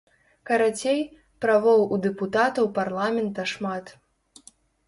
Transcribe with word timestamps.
Карацей, 0.49 1.01
правоў 1.45 1.85
у 1.97 1.99
дэпутатаў 2.05 2.65
парламента 2.79 3.47
шмат. 3.53 3.85